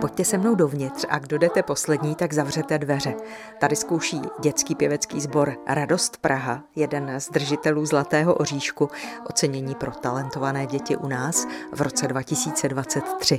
Pojďte 0.00 0.24
se 0.24 0.38
mnou 0.38 0.54
dovnitř 0.54 1.06
a 1.08 1.18
kdo 1.18 1.38
jdete 1.38 1.62
poslední, 1.62 2.14
tak 2.14 2.32
zavřete 2.32 2.78
dveře. 2.78 3.14
Tady 3.58 3.76
zkouší 3.76 4.20
dětský 4.40 4.74
pěvecký 4.74 5.20
sbor 5.20 5.56
Radost 5.66 6.16
Praha, 6.16 6.62
jeden 6.76 7.20
z 7.20 7.30
držitelů 7.30 7.86
Zlatého 7.86 8.34
oříšku, 8.34 8.88
ocenění 9.28 9.74
pro 9.74 9.90
talentované 9.90 10.66
děti 10.66 10.96
u 10.96 11.08
nás 11.08 11.46
v 11.72 11.80
roce 11.80 12.08
2023. 12.08 13.38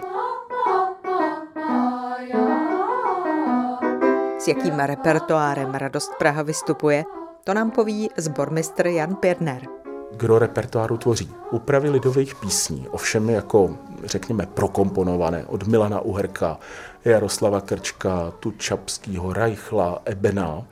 S 4.39 4.47
jakým 4.47 4.79
repertoárem 4.79 5.73
Radost 5.73 6.11
Praha 6.15 6.41
vystupuje, 6.41 7.05
to 7.43 7.53
nám 7.53 7.71
poví 7.71 8.09
zbormistr 8.17 8.87
Jan 8.87 9.15
Pirner. 9.15 9.80
Gro 10.17 10.39
repertoáru 10.39 10.97
tvoří 10.97 11.31
úpravy 11.51 11.89
lidových 11.89 12.35
písní, 12.35 12.87
ovšem 12.87 13.29
jako, 13.29 13.75
řekněme, 14.03 14.45
prokomponované 14.45 15.45
od 15.45 15.67
Milana 15.67 16.01
Uherka, 16.01 16.59
Jaroslava 17.05 17.61
Krčka, 17.61 18.33
Tučapského, 18.39 19.33
Rajchla, 19.33 20.01
Ebena, 20.05 20.63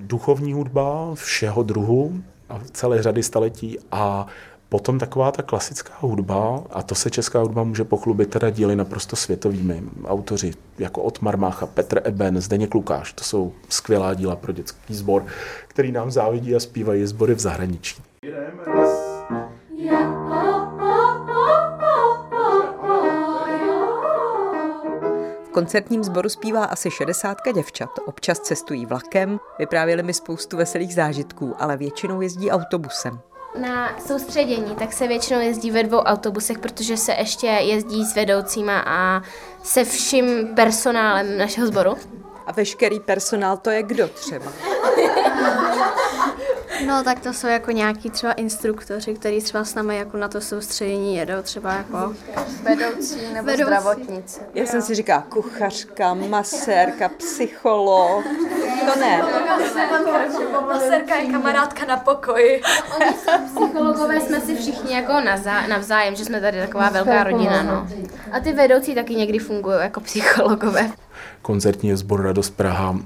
duchovní 0.00 0.52
hudba 0.52 1.14
všeho 1.14 1.62
druhu 1.62 2.12
a 2.48 2.60
celé 2.72 3.02
řady 3.02 3.22
staletí 3.22 3.78
a 3.92 4.26
Potom 4.74 4.98
taková 4.98 5.32
ta 5.32 5.42
klasická 5.42 5.94
hudba, 6.00 6.62
a 6.70 6.82
to 6.82 6.94
se 6.94 7.10
česká 7.10 7.40
hudba 7.40 7.64
může 7.64 7.84
pochlubit 7.84 8.30
teda 8.30 8.50
díly 8.50 8.76
naprosto 8.76 9.16
světovými 9.16 9.82
autoři, 10.04 10.52
jako 10.78 11.02
Otmar 11.02 11.36
Mácha, 11.36 11.66
Petr 11.66 12.00
Eben, 12.04 12.40
Zdeněk 12.40 12.74
Lukáš. 12.74 13.12
To 13.12 13.24
jsou 13.24 13.52
skvělá 13.68 14.14
díla 14.14 14.36
pro 14.36 14.52
dětský 14.52 14.94
sbor, 14.94 15.26
který 15.68 15.92
nám 15.92 16.10
závidí 16.10 16.54
a 16.54 16.60
zpívají 16.60 17.06
sbory 17.06 17.34
v 17.34 17.38
zahraničí. 17.38 18.02
Koncertním 25.54 26.04
sboru 26.04 26.28
zpívá 26.28 26.64
asi 26.64 26.90
60 26.90 27.38
děvčat. 27.54 27.90
Občas 28.06 28.38
cestují 28.38 28.86
vlakem, 28.86 29.40
vyprávěli 29.58 30.02
mi 30.02 30.14
spoustu 30.14 30.56
veselých 30.56 30.94
zážitků, 30.94 31.54
ale 31.58 31.76
většinou 31.76 32.20
jezdí 32.20 32.50
autobusem. 32.50 33.20
Na 33.60 33.98
soustředění 34.06 34.74
tak 34.74 34.92
se 34.92 35.08
většinou 35.08 35.40
jezdí 35.40 35.70
ve 35.70 35.82
dvou 35.82 35.98
autobusech, 35.98 36.58
protože 36.58 36.96
se 36.96 37.12
ještě 37.12 37.46
jezdí 37.46 38.04
s 38.04 38.14
vedoucíma 38.14 38.84
a 38.86 39.22
se 39.62 39.84
vším 39.84 40.54
personálem 40.54 41.38
našeho 41.38 41.66
sboru. 41.66 41.94
A 42.46 42.52
veškerý 42.52 43.00
personál 43.00 43.56
to 43.56 43.70
je 43.70 43.82
kdo 43.82 44.08
třeba? 44.08 44.46
No 46.86 47.04
tak 47.04 47.20
to 47.20 47.32
jsou 47.32 47.46
jako 47.46 47.70
nějaký 47.70 48.10
třeba 48.10 48.32
instruktoři, 48.32 49.14
kteří 49.14 49.40
třeba 49.42 49.64
s 49.64 49.74
námi 49.74 49.96
jako 49.96 50.16
na 50.16 50.28
to 50.28 50.40
soustředění 50.40 51.16
jedou, 51.16 51.42
třeba 51.42 51.72
jako 51.72 52.14
vedoucí 52.62 53.20
nebo 53.32 53.46
vedoucí. 53.46 53.64
zdravotnice. 53.64 54.40
Já 54.54 54.66
jsem 54.66 54.82
si 54.82 54.94
říkala 54.94 55.22
kuchařka, 55.22 56.14
masérka, 56.14 57.08
psycholog. 57.08 58.24
To 58.94 59.00
ne. 59.00 59.22
Masérka 60.60 61.16
je 61.16 61.32
kamarádka 61.32 61.84
na 61.86 61.96
pokoji. 61.96 62.62
Oni 62.96 63.12
psychologové 63.54 64.20
jsme 64.20 64.40
si 64.40 64.56
všichni 64.56 64.94
jako 64.94 65.12
navzájem, 65.68 66.14
že 66.14 66.24
jsme 66.24 66.40
tady 66.40 66.60
taková 66.60 66.88
velká 66.88 67.24
rodina, 67.24 67.62
no. 67.62 67.88
A 68.32 68.40
ty 68.40 68.52
vedoucí 68.52 68.94
taky 68.94 69.14
někdy 69.14 69.38
fungují 69.38 69.76
jako 69.80 70.00
psychologové 70.00 70.90
koncertní 71.42 71.96
sbor 71.96 72.22
Radost 72.22 72.56
Praha 72.56 72.98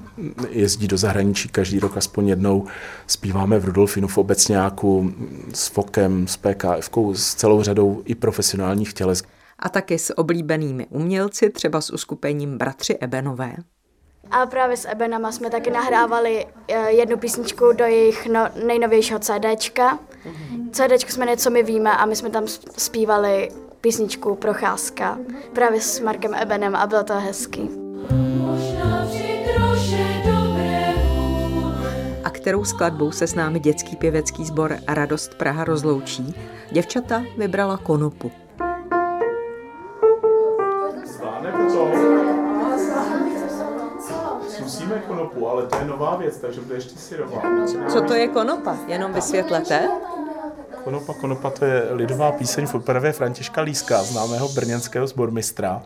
jezdí 0.49 0.87
do 0.87 0.97
zahraničí 0.97 1.49
každý 1.49 1.79
rok 1.79 1.97
aspoň 1.97 2.27
jednou. 2.27 2.67
Zpíváme 3.07 3.59
v 3.59 3.65
Rudolfinu 3.65 4.07
v 4.07 4.17
Obecňáku 4.17 5.13
s 5.53 5.67
Fokem, 5.67 6.27
s 6.27 6.37
PKF, 6.37 6.89
s 7.13 7.35
celou 7.35 7.63
řadou 7.63 8.01
i 8.05 8.15
profesionálních 8.15 8.93
těles. 8.93 9.23
A 9.59 9.69
taky 9.69 9.99
s 9.99 10.17
oblíbenými 10.17 10.87
umělci, 10.89 11.49
třeba 11.49 11.81
s 11.81 11.93
uskupením 11.93 12.57
Bratři 12.57 12.97
Ebenové. 12.97 13.53
A 14.31 14.45
právě 14.45 14.77
s 14.77 14.87
Ebenama 14.87 15.31
jsme 15.31 15.49
taky 15.49 15.71
nahrávali 15.71 16.45
eh, 16.67 16.91
jednu 16.91 17.17
písničku 17.17 17.71
do 17.73 17.85
jejich 17.85 18.27
no, 18.27 18.47
nejnovějšího 18.65 19.19
CDčka. 19.19 19.99
CDčko 20.71 21.11
jsme 21.11 21.25
něco 21.25 21.49
my 21.49 21.63
víme 21.63 21.97
a 21.97 22.05
my 22.05 22.15
jsme 22.15 22.29
tam 22.29 22.47
zpívali 22.77 23.49
písničku 23.81 24.35
Procházka 24.35 25.17
právě 25.53 25.81
s 25.81 25.99
Markem 25.99 26.33
Ebenem 26.33 26.75
a 26.75 26.87
bylo 26.87 27.03
to 27.03 27.13
hezký. 27.13 27.69
A 32.23 32.29
kterou 32.29 32.65
skladbou 32.65 33.11
se 33.11 33.27
s 33.27 33.35
námi 33.35 33.59
dětský 33.59 33.95
pěvecký 33.95 34.45
sbor 34.45 34.77
Radost 34.87 35.35
Praha 35.35 35.63
rozloučí, 35.63 36.35
děvčata 36.71 37.23
vybrala 37.37 37.77
konopu. 37.77 38.31
Musíme 44.69 44.99
konopu, 45.07 45.49
ale 45.49 45.65
to 45.65 45.75
je 45.75 45.85
nová 45.85 46.15
věc, 46.15 46.37
takže 46.37 46.61
bude 46.61 46.75
ještě 46.75 46.97
syrová. 46.97 47.41
Co 47.89 48.01
to 48.01 48.13
je 48.13 48.27
konopa? 48.27 48.77
Jenom 48.87 49.13
vysvětlete. 49.13 49.89
Konopa, 50.83 51.13
konopa 51.13 51.49
to 51.49 51.65
je 51.65 51.87
lidová 51.91 52.31
píseň 52.31 52.67
v 52.67 52.75
operavě 52.75 53.11
Františka 53.11 53.61
Líska, 53.61 54.03
známého 54.03 54.49
brněnského 54.49 55.07
sbormistra. 55.07 55.81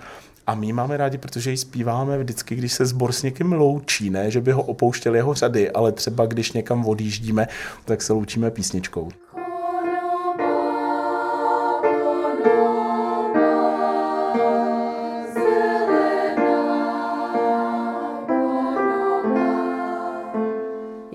A 0.47 0.55
my 0.55 0.73
máme 0.73 0.97
rádi, 0.97 1.17
protože 1.17 1.51
ji 1.51 1.57
zpíváme 1.57 2.17
vždycky, 2.17 2.55
když 2.55 2.73
se 2.73 2.85
sbor 2.85 3.11
s 3.11 3.23
někým 3.23 3.53
loučí, 3.53 4.09
ne, 4.09 4.31
že 4.31 4.41
by 4.41 4.51
ho 4.51 4.63
opouštěl 4.63 5.15
jeho 5.15 5.33
řady, 5.33 5.71
ale 5.71 5.91
třeba 5.91 6.25
když 6.25 6.51
někam 6.51 6.85
odjíždíme, 6.85 7.47
tak 7.85 8.01
se 8.01 8.13
loučíme 8.13 8.51
písničkou. 8.51 9.09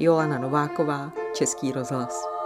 Jolana 0.01 0.39
Nováková, 0.39 1.13
Český 1.35 1.73
rozhlas. 1.73 2.38